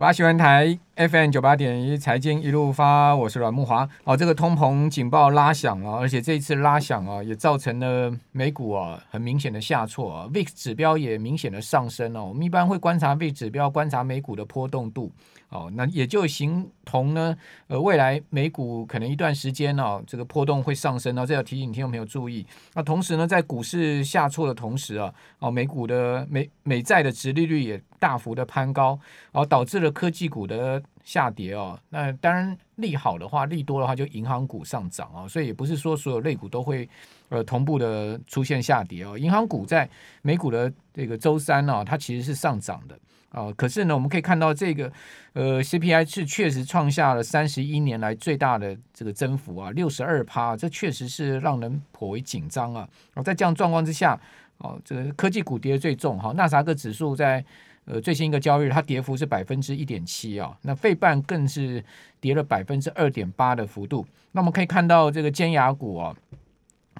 [0.00, 0.78] 我喜欢台。
[0.98, 3.88] FM 九八点一财经一路发，我是阮木华。
[4.02, 12.24] 哦，这个通膨警报拉响了，而且这一次拉响啊，也造成了美股啊很明显的下挫啊，VIX 指标也明显的上升哦。
[12.24, 15.12] 我们一般会观察 VIX 指标，观察美股的波动度。
[15.50, 17.34] 哦，那也就形同呢，
[17.68, 22.46] 呃，未来美股可能一段时间哦，这个波动会上升哦，这要提醒听众朋友注意。
[22.74, 29.00] 那同时呢，在股市下挫的同时啊，哦，美股的美美债的殖利率也大幅的攀高，
[29.32, 31.80] 哦，导致了科技股的下跌哦。
[31.88, 36.86] 那当然利好的话，利多的话就银行股上涨啊，所以也不是说所有类股都会
[37.30, 39.16] 呃同步的出现下跌哦。
[39.16, 39.88] 银行股在
[40.20, 42.94] 美股的这个周三呢，它其实是上涨的。
[43.30, 44.90] 啊、哦，可是呢，我们可以看到这个，
[45.34, 52.88] 呃，CPI 是确实创下了三十一年来最大的这个增幅啊，六十二趴，这确实是让人颇为紧张啊。
[53.12, 54.18] 然哦，在这样状况之下，
[54.58, 57.44] 哦，这个科技股跌得最重哈，纳斯达克指数在
[57.88, 61.84] 呃最新一个交易日，它跌幅是百分之一点七啊，那费半更是
[62.20, 64.06] 跌了百分之二点八的幅度。
[64.32, 66.14] 那我们可以看到这个尖牙股啊。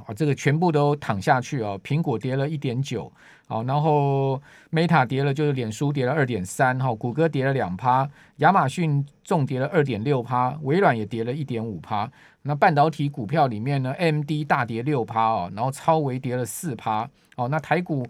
[0.06, 1.78] 啊，这个全部都躺下去哦。
[1.83, 3.12] 苹果跌了一点九，
[3.48, 12.09] 好，然后 Meta 跌了，就是脸书跌了二点三，哈，谷歌跌了两趴，亚马逊重跌了二点六趴，微软也跌了一点五趴。
[12.42, 18.06] 那半导体股票里面呢，MD 大跌六趴哦，然后超微跌了四趴，哦，那台股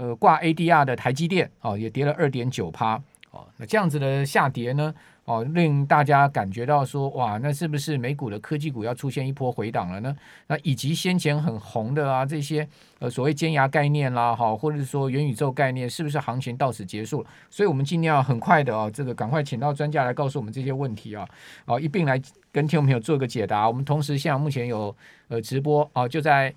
[0.00, 2.94] 呃挂 ADR 的台积电哦也跌了二点九趴，
[3.32, 4.94] 哦，那这样子的下跌呢？
[5.26, 10.16] 哦，令大家感觉到说，哇，那是不是美股的科技股要出现一波回档了呢？
[10.48, 12.66] 那以及先前很红的啊，这些
[12.98, 17.28] 呃所谓尖牙概念啦，哈，或者是说元宇宙概念，是不是行情到此结束了？
[17.48, 21.24] 所以我们尽量很快的哦，这个赶快请到专家来告诉我们这些问题啊，
[21.66, 22.20] 啊，一并来
[22.50, 23.68] 跟听众朋友做个解答。
[23.68, 24.96] 我们同时现在目前有
[25.28, 26.52] 呃直播啊，就在。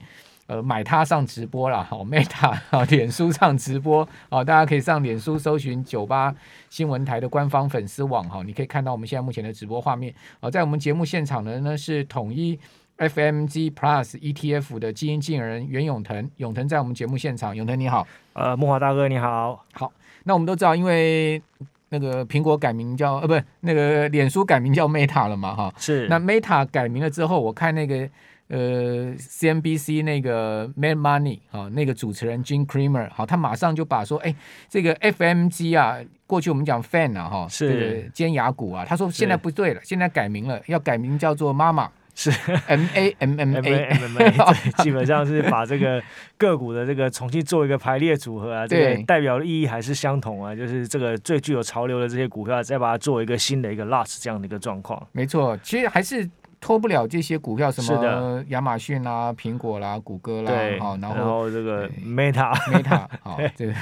[0.48, 6.36] 呃，买它上直播了，好，Meta 啊，脸书上直播啊，大家可以上脸书搜寻九八
[6.70, 10.14] 新闻台的官方粉丝网哈，你可以看到我们现在目前的直播画面。
[10.42, 12.60] 啊，在我们节目现场的呢是统一
[12.98, 19.94] FMG Plus ETF 的基因经理人袁永腾，永腾在我们节目现场，永腾你好，呃，木华大哥你好，好，
[20.26, 21.42] 那我们都知道，因为
[21.88, 28.10] 那个苹果改名叫呃，不是那个脸书改名叫 Meta 了嘛，哈，是，那 Meta 改名了之后，我看那个。
[28.54, 34.36] 呃，CNBC 那个 Mad Money 啊，那个主持人 Jim Cramer 好，他马上就把说，哎，
[34.70, 35.98] 这个 FMG 啊，
[36.28, 42.30] 过去我们讲 Fan 啊，哈，是尖牙股啊，他说现在不对了，现在改名了，要改名叫做 Mama，是
[42.68, 44.32] M A M M A M M A，
[44.84, 46.04] 基本上是把这个
[46.38, 55.08] 个股的这个重新做一个排列组合啊，这个代表的意义还是相同啊，就是这个最具有潮流的这些股票，再把它做一个新的一个 last 这样的一个状况。
[55.12, 56.30] 没错，其实还是。
[56.64, 63.74] 脱不了这些股票，什么亚马逊啦、苹果啦、谷歌啦，好，然后，然后这个 Meta Meta， 好，这个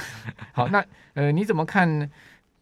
[0.50, 0.84] 好，那
[1.14, 2.10] 呃，你怎么看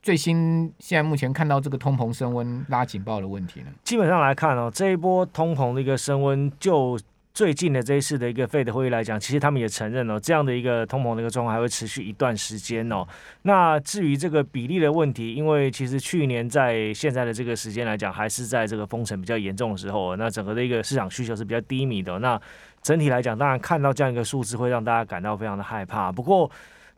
[0.02, 3.68] 最新现在目前看到这个通膨升温拉警报的问题呢？
[3.82, 6.98] 基本上来看哦，这一波通膨的一个升温就。
[7.32, 13.06] 最近的这一次的一个费德会议来讲，其实他们也承认哦，这样的一个通膨的一个状况还会持续一段时间哦。
[13.42, 22.18] 那至于这个比例的问题，因为其实去年在现在的这个时间来讲，还是在这个封城比较严重的时候，那整个的一个市场需求是比较低迷的。
[22.18, 22.38] 那
[22.82, 26.10] 整体来讲，当然看到这样一个数字会让大家感到非常的害怕。
[26.10, 26.50] 不过，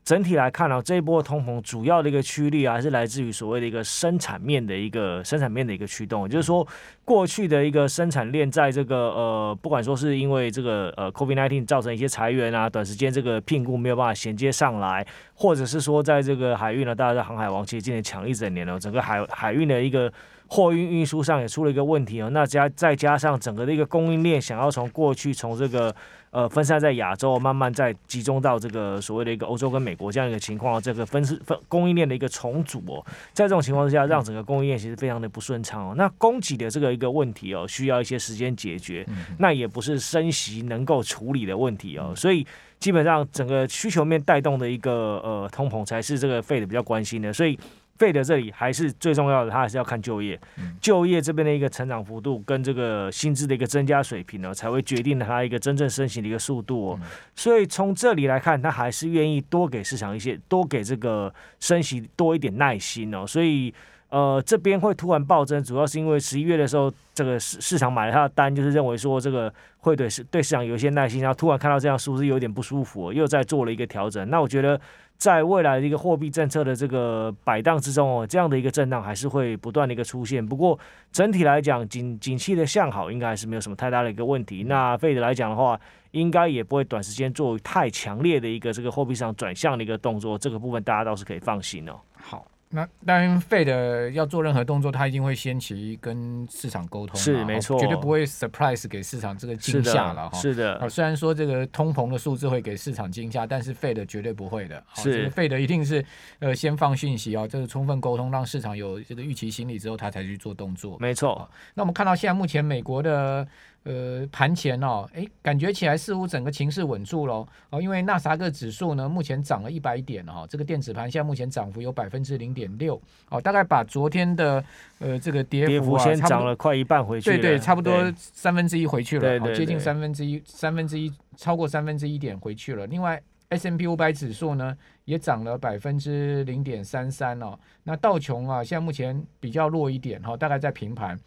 [0.04, 6.24] 整体来看呢、啊，这一波通膨主要的一个驱力啊，还是来自于所谓的一个生产面的一个生产面的一个驱动。
[6.24, 6.66] 也就是说，
[7.04, 20.12] 过去的一个生产链在这个呃，不管说是因为这个呃 COVID-19 造成一些裁员啊，短时间这个聘雇没有办法衔接上来，或者是说在这个海运呢，大家在航海王其实今年抢一整年了，整个海海运的一个
[20.52, 22.30] 货运运输上也出了一个问题哦。
[22.30, 25.94] 那加再加上整个的一个供应链，想要从过去从这个。
[26.32, 33.04] 呃，分散在亚洲，慢慢再集中到这个所谓的一个欧洲跟美国这样一个情况，这个分分供应链的一个重组哦，
[33.34, 35.94] 在这种情况之下，让整个供应链其实非常的不顺畅哦。
[35.94, 39.06] 那供给的这个一个问题哦，需要一些时间解决，
[39.40, 42.46] 那也不是升息能够处理的问题哦，所以
[42.80, 47.58] 基本上整个需求面带动的一个呃通膨才是这个 Fed 比较关心的，所以。
[48.02, 50.36] 费的这里还是最重要的，它还是要看就业，
[50.80, 57.00] 就业这边的一个成长幅度跟这个薪资的一个增加水平呢，才会决定它一个真正升息的一个速度哦。
[57.36, 63.24] 所以从这里来看，它还是愿意多给市场一些，多给这个升息多一点耐心哦。
[63.24, 63.72] 所以
[64.12, 74.28] 呃，这边会突然暴增，主要是因为十一月的时候，这个市市场买了它的单，就是认为说这个会对市对市场有一些耐心，然后突然看到这样数字有点不舒服，又在做了一个调整。
[74.30, 74.80] 那我觉得。
[75.18, 80.44] 在未来的一个货币政策的这个摆荡之中哦，这样的一个震荡还是会不断的一个出现。
[80.44, 80.76] 不过
[81.12, 84.64] 整体来讲，景景气的向好应该还是没有什么太大的一个问题。
[84.64, 85.80] 那费德来讲的话，
[86.10, 90.36] 应该也不会短时间做太强烈的一个这个货币上转向的一个动作。
[90.36, 91.92] 这个部分大家倒是可以放心哦。
[92.14, 92.44] 好，
[92.74, 100.38] 那当然，Fed 要做任何动作，他一定会先期跟市场沟通，是没错，绝对不会 surprise 给市场这个惊吓了哈。
[100.38, 104.82] 是的，啊，虽然说这个通膨的数字会给市场惊吓，但是 Fed 绝对不会的。
[104.94, 106.02] 是，Fed 一定是
[106.38, 110.96] 呃先放讯息啊，这个充分沟通，让市场有这个预期心理之后，他才去做动作。
[110.98, 111.46] 没错。
[111.74, 113.46] 那我们看到现在目前美国的。
[113.84, 123.00] 呃，盘前哦，哎，感觉起来似乎整个情势稳住了哦，因为纳斯达克指数呢，目前涨了一百点哦，这个电子盘现在目前涨幅有百分之零点六。
[123.28, 124.64] 哦，大概把昨天的
[125.00, 132.86] 呃这个跌幅啊，涨了快一半回去，对对，差不多三分之一回去了，对对对对，接近三分之一，三分之一超过三分之一点回去了。
[132.86, 134.76] 另外，S&P 五百指数呢
[135.06, 141.18] 也涨了百分之零点三三哦，那道琼啊，现在目前比较弱一点哈，大概在平盘。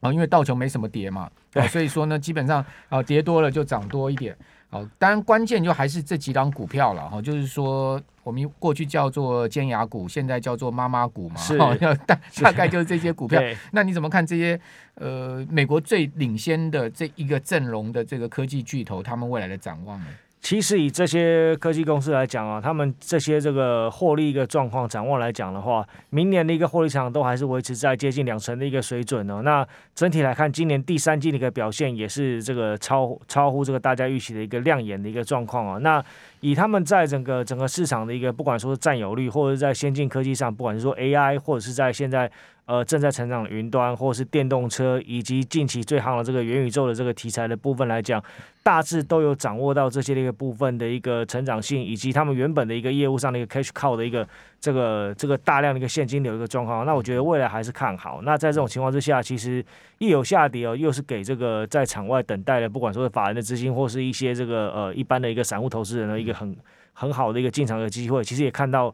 [0.00, 4.36] 啊，因为道琼没什么跌嘛，对，所以说呢，基本上啊，跌多了就涨多一点。
[4.68, 11.56] 好，当然关键就还是这几档股票了哈，就是说我们过去叫做尖牙股，现在叫做妈妈股嘛，是，
[12.04, 13.40] 大大概就是这些股票。
[13.70, 14.60] 那你怎么看这些
[14.96, 20.06] 呃美国最领先的这一个阵容的这个科技巨头，他们未来的展望呢？
[20.46, 29.42] 其实以这些科技公司来讲啊，他们这些这个获利一个状况展望来讲的话，明年的一个获利场都还是维持在接近两成的一个水准哦。
[29.42, 35.78] 那整体来看，今年第三季的一个表现也是这个超超乎这个大家预期的一个亮眼的一个状况啊。
[35.78, 36.00] 那
[36.38, 42.30] 以他们在整个整个市场的一个不管说是占有率，或者是在先进科技上，不管是说 AI，或者是在现在。
[42.66, 48.20] 呃，正在成长的云端，或者是电动车，以及近期最夯的这个元宇宙的这个题材的部分来讲，
[48.64, 54.26] 大致都有掌握到这些的一个部分的一个成长性，以及他们原本的一个业务上的一个 cash cow 的一个
[54.60, 56.84] 这个这个大量的一个现金流的一个状况。
[56.84, 58.20] 那我觉得未来还是看好。
[58.24, 59.64] 那在这种情况之下，其实
[59.98, 66.56] 一有下跌哦，又是给这个在场外等待的，不管说是法人的资金，或是一些这个呃一般的一个散户投资人的一个很
[66.94, 68.24] 很好的一个进场的机会。
[68.24, 68.92] 其实也看到。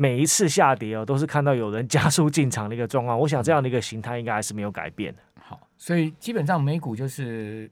[0.00, 3.18] 每一次下跌哦，都是看到有人加速进场的一个状况。
[3.18, 5.18] 我想这样的一个形态应该还是没有改变的。
[5.40, 7.68] 好，所以基本上美股就是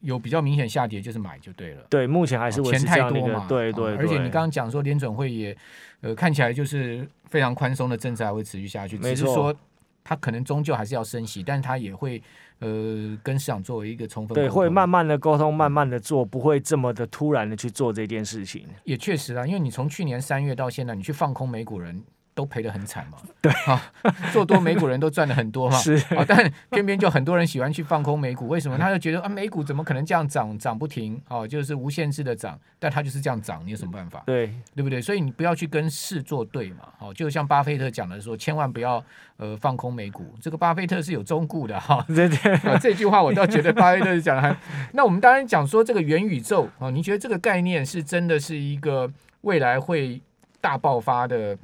[0.00, 1.86] 有比较明显下跌，就是买就对了。
[1.90, 3.44] 对，目前还是钱太多嘛。
[3.46, 3.96] 对对，对。
[3.98, 5.54] 而且你刚刚讲说联准会也
[6.00, 9.54] 呃看起来就是非常宽松的政策还会持续下去，只是说
[10.02, 12.22] 它可能终究还是要升息，但它也会。
[12.60, 18.66] 呃，跟市场作为一个充分对，会慢慢的沟通，慢慢的做，不会这么的突然的去做这件事情。
[18.84, 22.02] 也确实啊，因为你从去年三月到现在，你去放空美股人。
[22.36, 23.16] 都赔得很惨嘛？
[23.40, 23.82] 对啊，
[24.30, 25.76] 做多美股人都赚了很多嘛。
[25.80, 28.76] 是啊，但偏偏就很多人喜欢去放空美股，为什么？
[28.76, 31.18] 他就觉得啊，美股怎么可能这样涨涨不停？
[31.28, 34.22] 哦，就是无限制的涨，但它就是这样涨，你有什么办法？
[34.26, 35.00] 对，对不对？
[35.00, 36.80] 所以你不要去跟市作对嘛。
[36.98, 39.02] 哦，就像巴菲特讲的说，千万不要
[39.38, 40.34] 呃放空美股。
[40.38, 42.04] 这个巴菲特是有忠告的哈。
[42.14, 44.54] 对对啊，这句话我倒觉得巴菲特讲的很。
[44.92, 49.10] 那我们当然讲说这个元宇宙啊，你觉得这个概念是真的是一个
[49.40, 50.20] 未来会
[50.60, 51.56] 大爆发的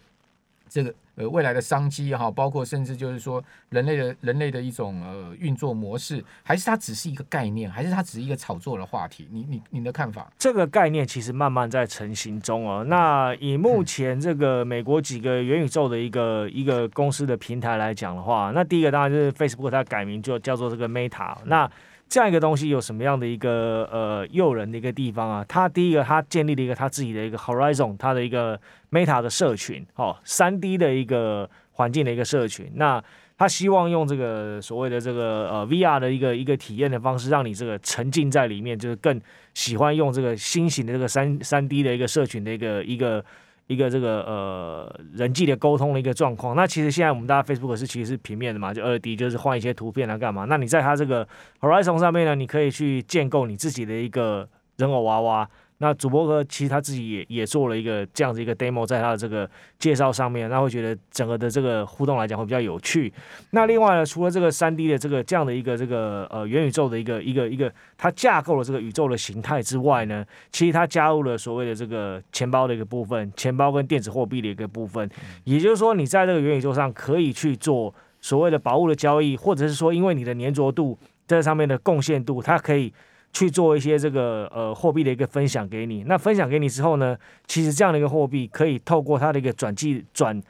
[0.72, 0.94] 这个？
[1.14, 9.28] 呃，未来的商机哈，包括甚至就是说人类的人类的一种呃运作模式，还是它只是一个概念，还是它只是一个炒作的话题？
[9.30, 10.32] 你你你的看法？
[10.38, 12.82] 这个概念其实慢慢在成型中哦。
[12.88, 21.36] 那以目前这个美国几个元宇宙的一个一个公司的平台来讲的话，那第一个当然就是 Facebook，它改名就叫做这个 Meta。
[21.44, 21.70] 那
[22.12, 25.42] 这样一个东西有什么样的一个呃诱人的一个地方啊？
[25.48, 28.60] 它第一个，它建立了一个它自己的一个 Horizon，它的一个
[28.90, 32.70] Meta 的社群，哦，三 D 的一个环境的一个社群。
[32.74, 33.02] 那
[33.38, 39.18] 它希望用这个所谓的这个呃 VR 的一个一个体验的方式，让你这个沉浸在里面，就是更
[39.54, 43.24] 喜欢用这个新型的这个三三 D 的一个社群的一个一个。
[43.66, 50.44] 一个这个呃人际的沟通的一个状况，那其实现在我们大家 Facebook 是其实是平面的嘛，就二 D 就是换一些图片来干嘛？
[50.44, 51.26] 那你在它这个
[51.60, 55.48] Horizon 上面呢，你可以去建构你自己的一个人偶娃娃。
[55.82, 63.12] 那主播哥其实他自己也也做了一个这样子一个 demo，在他的这个介绍上面，那会觉得整个的这个互动来讲会比较有趣。
[63.50, 75.10] 那另外呢，除了这个三 D 的这个这样的一个这个呃元宇宙的一个一个一个它架构了这个宇宙的形态之外呢，其实它加入了所谓的这个钱包的一个部分，钱包跟电子货币的一个部分，
[75.42, 80.96] 也就是说你在这个元宇宙上可以去做所谓的宝物的交易，或者是说因为你的粘着度
[81.26, 82.92] 在上面的贡献度，它可以。
[83.32, 90.40] 去做一些这个呃货币的一个分享给你，那分享给你之后呢，其实这样的一个货币可以透过它的一个转记转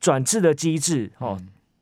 [0.00, 1.38] 转制的机制哦，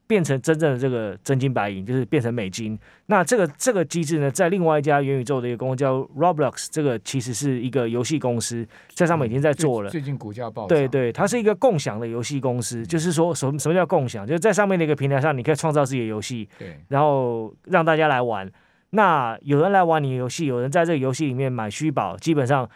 [0.08, 2.76] 变成真正的这个真金白银，就是变成美金。
[3.06, 9.90] 那这个这个机制呢，在另外一家元宇宙的一个公司叫 Roblox，这个其实是一个游戏公司，在上面已经在做了。
[9.90, 10.68] 最近股价暴涨。
[10.68, 14.26] 对对，它是一个共享的游戏公司，就是说什么什么叫共享？
[14.26, 18.50] 就是在上面的一个平台上，你可以创造自己的游戏，对，然后让大家来玩。
[18.90, 22.68] 那有人来玩你的游戏，有人在这个游戏里面买虚宝，基本上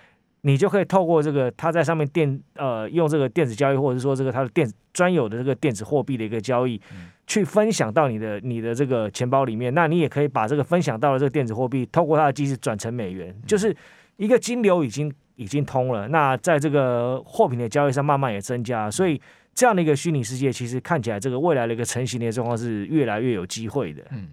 [0.42, 6.81] 你就可以透过这个他在上面电呃用这个电子交易，或者是说这个他的电子专有的这个电子货币的一个交易，
[7.26, 9.73] 去分享到你的你的这个钱包里面。
[9.73, 13.75] 那你也可以把这个分享到的这个电子货币，透过它的机制转成美元，就是
[14.16, 16.09] 一个金流已经已经通了。
[16.09, 19.19] 那在这个货品的交易上慢慢也增加，所以
[19.54, 24.02] 这样的一个虚拟世界，其实看起来这个未来的一个成型的状况是越来越有机会的。
[24.11, 24.28] 嗯。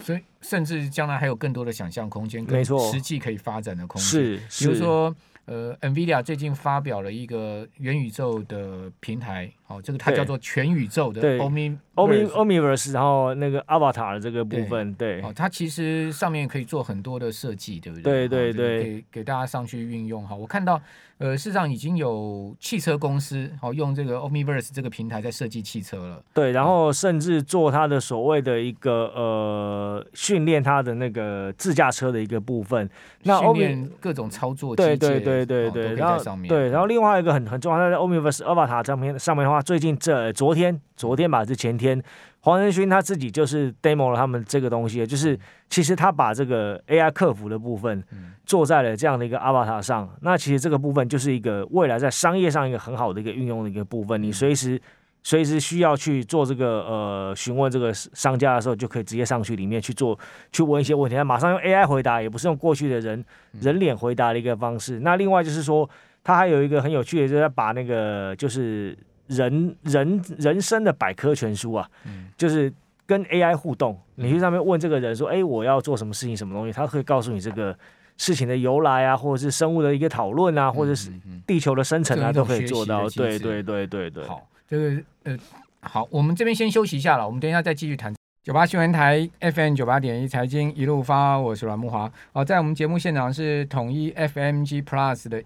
[0.00, 4.08] 所以，甚至将来还有更多的想象空间，没错，实际可以发展的空间。
[4.10, 5.14] 是，比如说，
[5.46, 9.52] 呃，NVIDIA 最近发表了一个元宇宙的平台。
[9.68, 18.26] 哦，这个它叫做全宇宙的 Omni Omni Omniverse，然后那个 Avatar 的这个部分，对，哦，它其实上面可以做很多的设计，对不对？
[18.26, 20.34] 对对对，给给大家上去运用哈。
[20.34, 20.80] 我看到，
[21.18, 26.22] 呃，事实上已经有汽车公司好用这个 Omniverse 这个平台在设计汽车了。
[26.32, 32.88] 对，然后甚至做它的所谓的一个呃训练它的那个自驾车的一个部分，
[33.24, 39.57] 那训练各种操作，对对对对对，然后对，然后另外一个很很重要，在 Omniverse Avatar 上面上面的话。
[39.62, 42.02] 最近这昨天昨天吧，是前天，
[42.40, 45.38] 黄仁勋他自己就是 demo 了他们这个东西，就是
[45.68, 48.02] 其实他把这个 AI 客服的部分
[48.44, 50.08] 做在了这样的一个 avatar 上。
[50.22, 54.22] 那其实这个部分就是一个未来在商业上一个很好的一个运用的一个部分。
[54.22, 54.80] 你随时
[55.22, 60.18] 随时需要去做这个呃询问这个商家的时候，就可以直接上去里面去做
[60.52, 63.24] 去问一些问题，他马上用 AI 回答，也不是用过去的人
[63.60, 65.00] 人脸回答的一个方式。
[65.00, 65.88] 那另外就是说，
[66.24, 68.96] 他还有一个很有趣的，就是把那个就是。
[69.28, 72.72] 人人人生的百科全书啊，嗯、就是
[73.06, 77.74] 跟 AI 互动，你去上面问这个人说：“哎、欸，我要做什么事情，什么东西？”他会告诉你这个
[78.16, 81.10] 事情的由来啊，或者是生物的一个讨论啊，或者是
[81.46, 83.08] 地球的生成啊，嗯嗯、都可以做到。
[83.10, 84.24] 对对对对对。
[84.24, 85.38] 好，这个呃，
[85.80, 88.14] 好，我们这边先休息一下了，我们等一下再继续谈。
[88.42, 92.10] 九八新闻台 FM 九八点一财经一路发，我是阮木华。
[92.32, 95.42] 好，在我们节目现场是统一 FMG Plus 的。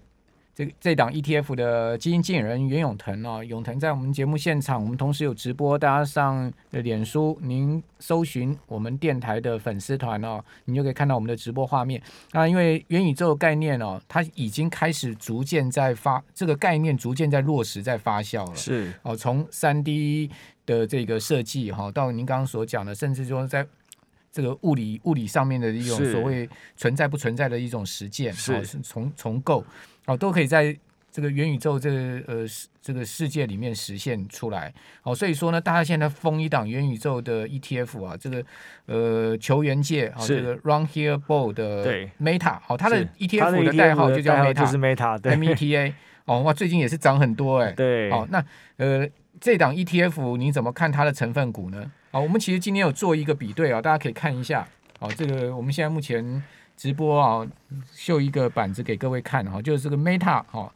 [0.55, 11.99] 这这档 ETF 的基金经理人袁永腾哦，永腾在我们节目现场，我们同时有直播，大家上的脸书，您搜寻我们电台的粉丝团哦，你就可以看到我们的直播画面。
[12.31, 18.55] 那因为元宇宙概念哦，它已经开始逐渐在发，这个概念逐渐在落实，在发酵了。
[18.55, 20.29] 是哦，从三 D
[20.67, 23.65] 的这个设计哈，到您刚刚所讲的，甚至说在
[24.31, 29.65] 这个物理物理上面的一种所谓存在不存在的一种实践，是重重构。
[30.05, 30.75] 哦，都可以在
[31.11, 32.45] 这个元宇宙这个呃
[32.81, 34.73] 这个世界里面实现出来。
[35.03, 38.43] 哦，所以说呢，大家现在封一档元宇宙的 ETF 啊，这个
[38.87, 45.93] 呃球员界啊，这个 Run Here Ball 的 Meta，好，它的 ETF 的代号就叫 Meta，就是 Meta， 对，M E T A。
[46.25, 47.71] 哦，哇，最近也是涨很多哎。
[47.73, 48.09] 对。
[48.09, 48.43] 哦，那
[48.77, 49.07] 呃
[49.39, 51.91] 这档 ETF 你怎么看它的成分股呢？
[52.11, 54.67] 哦，我们其实今天有做一个比对啊，大家可以看一下。
[54.99, 56.43] 哦，这个我们现在目前。
[56.75, 57.47] 直播啊，
[57.93, 60.73] 秀一个板子给各位看哈，就是这个 Meta 哈，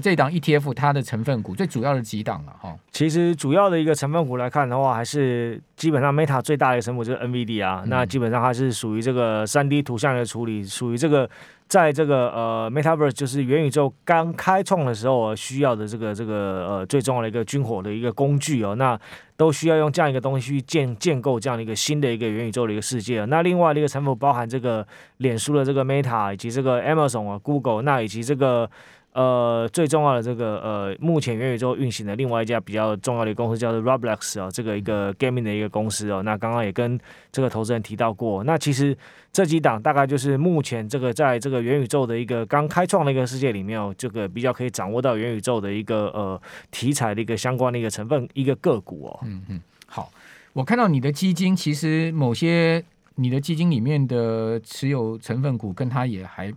[0.00, 2.76] 这档 ETF 它的成分股最主要的几档了哈。
[2.90, 11.28] 其实主要的一个成分股来看的话，还是基本上 Meta 最大的一个成分股就是 NVIDIA 啊，那基本上它是属于这个三 D 图像的处理，属于这个。
[11.68, 18.96] 在这个呃，Metaverse 就是元宇宙刚开创的时候需要的这个这个呃最重要的一个军火的一个工具哦，那
[19.36, 23.24] 都需要用这样一个东西去建建构这样的一个新的一个元宇宙的一个世界。
[23.24, 28.70] 那另外的一个成分包含这个脸书的这个 Meta 以及这个 Amazon 啊 Google，那以及这个。
[29.16, 36.22] 呃，最重要的这个呃，目前元宇宙运行的另外一家比较重要的公司叫做 Roblox 哦，这个一个 gaming 的一个公司哦。
[36.22, 37.00] 那刚刚也跟
[37.32, 38.94] 这个投资人提到过，那其实
[39.32, 46.38] 这几档大概就是目前这个在这个元宇宙的一个刚开创的一个世界里面哦，这个比较可以掌握到元宇宙的一个呃
[46.70, 49.20] 题材的一个相关的一个成分一个个股哦。
[49.24, 50.12] 嗯嗯，好，
[50.52, 56.52] 我看到你的基金其实某些你的基金里面的持有成分股跟它也还。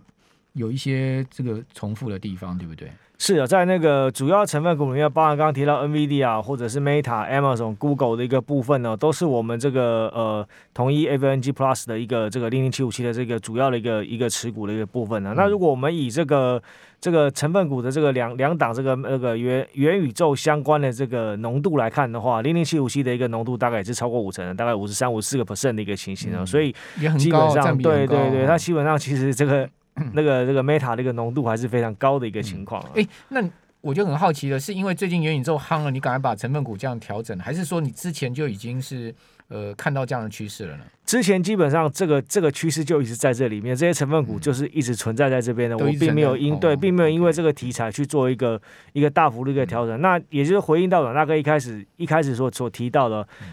[0.54, 2.90] 有一些这个重复的地方，对不对？
[3.22, 15.34] 是的，在那个主要成分股里面，包含刚刚提到 NVIDIA 或者是 Meta、Amazon、Google 的一个部分呢，都是我们这个呃统一 FNG Plus 的一个这个零零七五七的这个主要的一个一个持股的一个部分呢。
[15.34, 16.62] 嗯、那如果我们以这个
[16.98, 26.38] 这个成分股的这个两两档这个那个元元宇宙相关的这个浓度来看的话，零零七五七的一个浓度大概也是超过五成的，大概五十三、五十四个 percent 的一个情形啊。
[26.40, 26.74] 嗯、所以
[27.18, 29.68] 基本上对对对，它基本上其实这个。
[30.12, 32.90] 那个这个 Meta 的一个浓度还是非常高的一个情况啊。
[32.94, 39.14] 哎、嗯，那我就很好奇的是，因为最近元宇宙夯了，你赶快把成分股这样调整，还是说你之前就已经是
[39.48, 40.84] 呃看到这样的趋势了呢？
[41.06, 45.76] 之前基本上这个这个趋势就一直在这里面，这些成分股就是一直存在在这边的。
[45.76, 48.60] 嗯、我并没有因对，并没有因为这个题材去做一个
[48.92, 49.98] 一个大幅度的一个调整。
[49.98, 53.48] 嗯、那也就是回应到阮大哥一开始一开始所所提到的，嗯、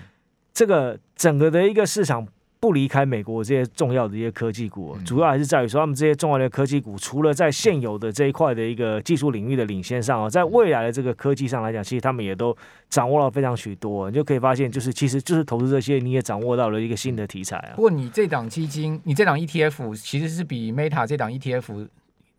[0.54, 2.28] 这个整个的一个市场。
[2.60, 12.56] 不离开美国这些重要的一些科技股，主要还是在于说，他们这些重要的科技股，除了在现有的这一块的一个技术领域的领先上啊，在未来的这个科技上来讲，其实他们也都
[12.90, 14.10] 掌握了非常许多。
[14.10, 17.74] 你就可以发现，就是其实就是投资这些，你也掌握到了一个新的题材啊。
[17.76, 21.88] 不过你这档基金，你这档 ETF 其实是比 Meta 这档 ETF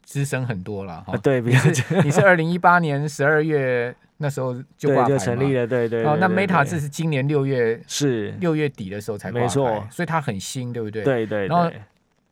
[0.02, 1.16] 资深很多了哈。
[1.18, 1.58] 对，比较
[2.02, 3.94] 你是二零一八年十二月。
[4.20, 6.04] 那时候就挂牌就成立了，对对，对。
[6.04, 11.04] 哦，那 Meta 这是今年六月是六月底的时候才挂牌，没错，所以它很新，对不对？
[11.04, 11.48] 对对，对。
[11.48, 11.70] 然后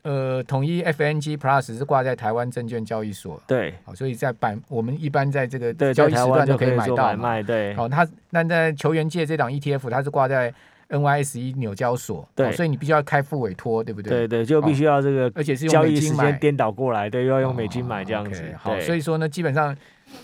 [0.03, 3.73] 呃，统一 FNG Plus 是挂在台湾证券交易所，对。
[3.85, 7.73] 好，所以在板我们一般在这个交易时段都可以买到买卖，对。
[7.75, 10.53] 好，它那在球员界这档 ETF 它是挂在
[10.89, 14.27] NYSE 纽交所，对，所以你必须要开副委托，对不对？
[14.27, 18.43] 对对，就必须要这个，而且是用美金买，颠倒过来，对，又要用美金买这样子。
[18.57, 19.73] 好，所以说呢，基本上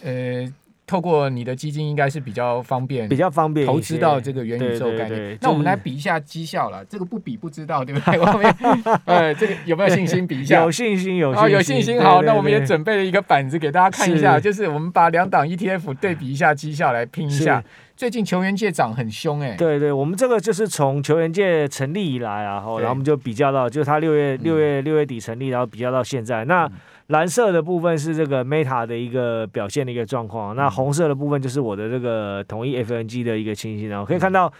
[0.03, 0.53] 呃。
[0.86, 5.38] 透过你的基金应该是比较方便，比较方便投资到这个元宇宙概念。
[5.42, 8.20] 那我们来比一下绩效了，这个不比不知道，对不对？
[8.20, 10.62] 我们呃，这个有没有信心比一下？
[10.62, 12.02] 有信心，有信心，哦，有信心。
[12.02, 17.63] 好，那我们也准备了一个板子给大家看一下，就是我们把两档 ETF 对比一下绩效来拼一下。
[17.96, 26.70] 最近球员界涨很凶哎，对对，我们这个就是从球员界成立以来啊，然后我们就比较到，就是他六月六月六月底成立，然后比较到现在那。
[27.07, 33.89] 蓝色的部分是这个 Meta 的一个表现的一个状况，那红色的部分就是我的这个统一 FNG 的一个情形。
[33.89, 34.51] 然后可以看到，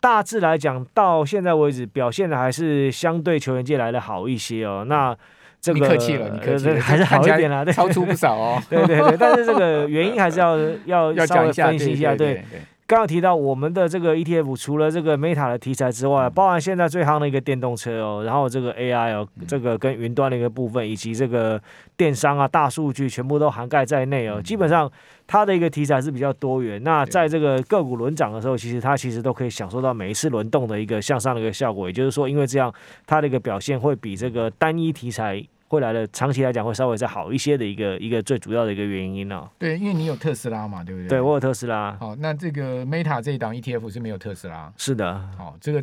[0.00, 4.84] 大致来讲，到现在为止表现的还是相对球员界来的好一些哦。
[4.88, 5.14] 那
[5.60, 8.62] 这个你客气了，你客气了，还是好一点啦，超出不少哦。
[8.70, 12.42] 对对对，但是这个原因还是要 要要稍微分析一下，对。
[12.90, 21.62] 刚刚提到我们的这个 ETF，除了这个 Meta 的题材之外，包含现在最夯的一个电动车哦，然后这个 AI 哦，这个跟云端的一个部分，以及这个
[21.96, 24.42] 电商啊、大数据，全部都涵盖在内哦。
[24.42, 24.90] 基本上
[25.28, 26.82] 它的一个题材是比较多元。
[26.82, 31.86] 那在这个个股轮涨的时候，其实它其实都可以享受到每一次轮动的一个向上的一个效果。
[31.86, 32.74] 也就是说，因为这样
[33.06, 35.40] 它的一个表现会比这个单一题材。
[35.70, 39.48] 会来的长期来讲会稍微再好一些的一个一个最主要的一个原因呢、哦？
[39.56, 41.08] 对，因为你有特斯拉嘛，对不对？
[41.08, 41.96] 对，我有特斯拉。
[42.00, 44.72] 好，那这个 Meta 这一档 ETF 是没有特斯拉。
[44.76, 45.14] 是的。
[45.38, 45.80] 好，这个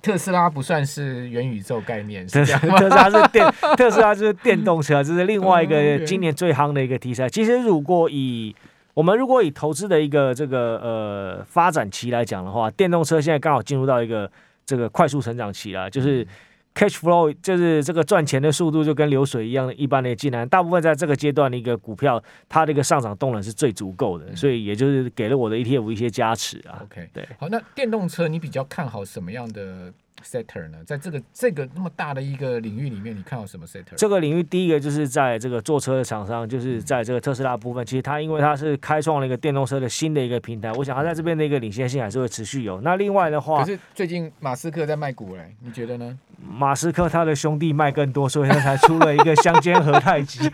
[0.00, 2.26] 特斯拉不算是元宇宙概念？
[2.32, 7.28] 特斯拉是电，特斯拉就是电动车，这是另外一个今年最夯的一个题材。
[7.28, 8.56] 其实，如果以
[8.94, 14.30] 我们如果以投资的一个这个呃发展期来讲的话，电动车现在刚好进入到一个
[14.64, 16.26] 这个快速成长期了，就是。
[16.74, 26.82] Cash flow 就是这个赚钱的速度就跟流水一样的一般的进来，大部分在这个阶段的一个股票，它的一个上涨动能是最足够的，所以也就是给了我的 ETF 一些加持啊。
[26.82, 29.92] OK，对，好，那电动车你比较看好什么样的
[30.24, 33.94] ？sector 呢，在这个这个那么大的一个领域里面，你看到什么 sector？
[33.96, 42.80] 这个领域第一个就是在这个坐车的厂商，就是在这个特斯拉部分，其实它因为它是开创了一个电动车的新的一个平台，我想它在这边的一个领先性还是会持续有。
[42.80, 46.18] 那另外的话，可是最近马斯克在卖股嘞，你觉得呢？
[46.46, 50.40] 马斯克他的兄弟卖更多，所以他才出了一个香煎和泰吉。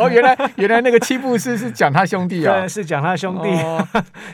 [0.00, 3.48] 哦，原来原来那个七步诗是讲他兄弟啊，对，是讲他兄弟，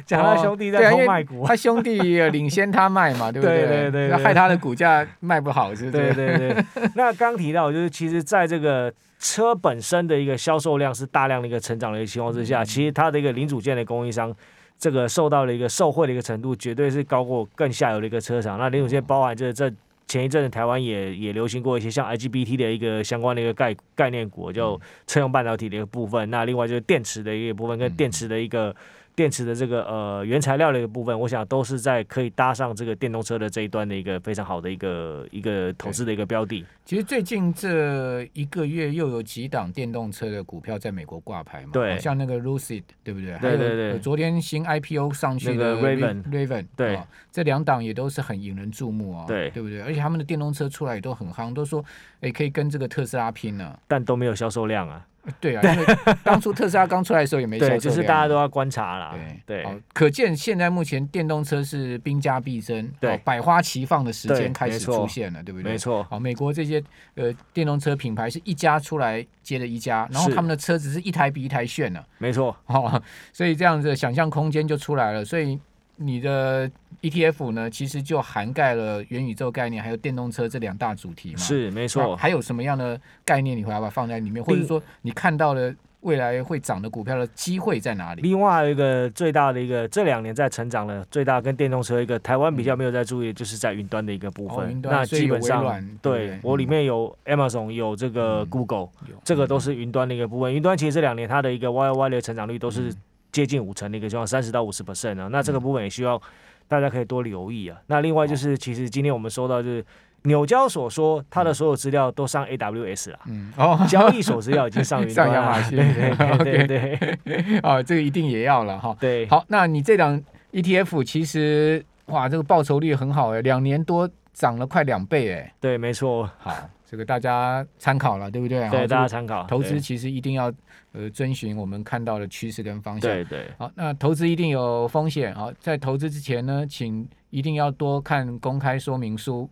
[0.05, 1.98] 讲、哦、 他兄弟在偷卖股，他兄弟
[2.31, 3.66] 领先他卖嘛， 对不对？
[3.66, 6.12] 对对对，害他的股价卖不好，是不是？
[6.12, 6.64] 对对对。
[6.94, 14.35] 那刚提到就是，其实在这个车本身的一个销售量是大量的一个成长的一个情况之下，嗯、其实它的一个零组件的供应商。
[14.79, 18.59] 这个受到了一个受贿的一个程度，绝对是高过更下游的一个车厂。
[18.59, 19.72] 那零组件包含这这
[20.07, 26.31] 前一阵子台湾也也流行过一些像 IGBT 的一个相关的一个概概念股，就车用半导体的一个部分。
[26.31, 28.75] 那另外就是电池的一个部分，跟电池的一个。
[29.16, 36.62] 电池的这个呃原材料的一个部分，我想都是在可以搭上这个电动车的这一端的一个非常好的一个一个投资的一个标的。
[36.85, 43.38] 其实最近这一个月又有几档电动车的股票在美国挂牌嘛，对，像那个 Lucid 对不对？
[43.38, 43.98] 对对对。
[43.98, 49.81] 昨天新 IPO 上去的 Raven Raven 对，哦，这两档也都是很引人注目啊，哦，对，对不对？
[49.81, 51.83] 而且他们的电动车出来也都很夯，都说
[52.20, 55.07] 哎可以跟这个特斯拉拼了，但都没有销售量啊。
[55.41, 59.15] 对啊，因为当初特斯拉刚出来的时候也没销售量，就是大家都要观察啦。
[59.45, 65.73] 对对，可见现在目前电动车是兵家必争，对，百花齐放的时间开始出现了，对不对？
[65.73, 66.03] 没错。
[66.05, 66.83] 好，美国这些
[67.15, 72.03] 呃电动车品牌是一家出来接着一家，然后他们的车子是一台比一台炫呢。
[72.19, 72.57] 没错。
[72.65, 75.59] 好，所以这样子想象空间就出来了，所以。
[75.96, 76.70] 你的
[77.02, 81.38] ETF 呢，其实就涵盖了元宇宙概念，还有电动车这两大主题嘛。
[81.38, 82.14] 是，没错。
[82.16, 88.22] 还有什么样的概念你会要把它放在里面，或者说你看到了未来会涨的股票的机会在哪里？
[88.22, 94.68] 另外一个最大的一个这两年在成长的最大跟电动车一个台湾比较没有在注意，就是在云端的一个部分。
[94.70, 95.64] 嗯、那基本上
[96.02, 100.52] 对，对我里面有 Amazon，有这个 Google，、嗯、这个都是云端的一个部分。
[100.52, 102.94] 云端其实这两年它的一个 YoY 的成长率都是。
[103.37, 106.18] 接近五成的一个状况，三十到五十 percent 啊，那这个部分也需要
[106.66, 107.77] 大家可以多留意啊。
[107.88, 109.85] 那另外就是，其实今天我们收到就是。
[110.22, 113.18] 纽交所说，他的所有资料都上 AWS 了。
[113.27, 115.77] 嗯，哦， 交易所资料已经上云 上亚马逊。
[115.79, 118.96] 对对对对，啊， 这个一定也要了哈。
[118.99, 120.20] 对，好，那你这档
[120.51, 125.55] ETF 其实哇，这个报酬率很好哎，两年多涨了快两倍哎。
[125.61, 126.29] 对，没错。
[126.38, 126.53] 好，
[126.88, 128.61] 这个大家参考了，对不对？
[128.70, 129.44] 对，大家参考。
[129.49, 130.53] 投资其实一定要
[130.92, 133.11] 呃遵循我们看到的趋势跟方向。
[133.11, 133.51] 对对。
[133.59, 135.35] 好，那投资一定有风险。
[135.35, 139.51] 啊，在投资之前呢，请一定要多看公开说明书。